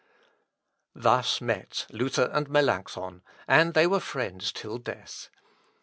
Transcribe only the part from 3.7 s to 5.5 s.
they were friends till death.